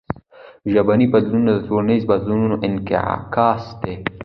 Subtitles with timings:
[0.71, 3.95] ژبنی بدلون د ټولنیزو بدلونونو انعکاس دئ.